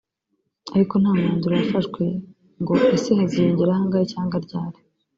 [0.75, 2.01] ariko nta mwanzuro wafashwe
[2.61, 4.79] ngo ese haziyongeraho angahe cyangwa ryari